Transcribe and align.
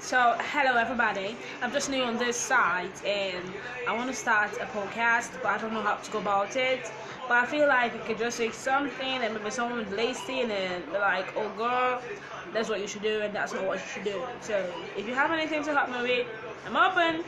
So, 0.00 0.34
hello 0.38 0.78
everybody. 0.78 1.36
I'm 1.60 1.70
just 1.72 1.90
new 1.90 2.02
on 2.02 2.16
this 2.16 2.34
site 2.34 3.04
and 3.04 3.44
I 3.86 3.94
want 3.94 4.08
to 4.10 4.16
start 4.16 4.50
a 4.54 4.64
podcast, 4.64 5.30
but 5.42 5.46
I 5.46 5.58
don't 5.58 5.74
know 5.74 5.82
how 5.82 5.96
to 5.96 6.10
go 6.10 6.20
about 6.20 6.56
it. 6.56 6.90
But 7.28 7.44
I 7.44 7.46
feel 7.46 7.68
like 7.68 7.92
you 7.92 8.00
could 8.06 8.16
just 8.16 8.38
say 8.38 8.50
something 8.50 9.06
and 9.06 9.34
maybe 9.34 9.50
someone 9.50 9.84
someone's 9.84 9.92
listen 9.92 10.50
and 10.50 10.50
then 10.50 10.82
like, 10.94 11.36
oh 11.36 11.50
girl, 11.50 12.00
that's 12.54 12.70
what 12.70 12.80
you 12.80 12.88
should 12.88 13.02
do 13.02 13.20
and 13.20 13.34
that's 13.34 13.52
not 13.52 13.66
what 13.66 13.78
you 13.78 13.86
should 13.92 14.04
do. 14.04 14.22
So, 14.40 14.72
if 14.96 15.06
you 15.06 15.14
have 15.14 15.32
anything 15.32 15.62
to 15.64 15.74
help 15.74 15.90
me 15.90 16.00
with, 16.02 16.26
I'm 16.66 16.76
open. 16.76 17.22